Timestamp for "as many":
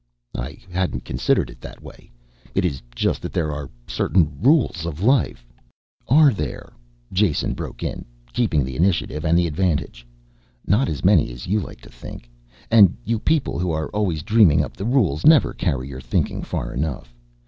10.89-11.31